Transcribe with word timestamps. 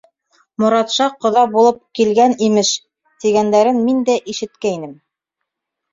—Моратша 0.61 1.05
ҡоҙа 1.25 1.43
булып 1.57 1.77
килгән 2.01 2.35
имеш, 2.47 2.73
тигәндәрен 3.25 3.81
мин 3.91 4.03
дә 4.11 4.17
ишеткәйнем. 4.35 5.01